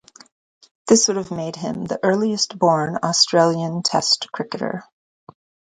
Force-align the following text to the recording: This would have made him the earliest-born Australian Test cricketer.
This 0.87 1.07
would 1.07 1.17
have 1.17 1.29
made 1.29 1.55
him 1.55 1.85
the 1.85 1.99
earliest-born 2.03 2.97
Australian 3.03 3.83
Test 3.83 4.31
cricketer. 4.31 4.83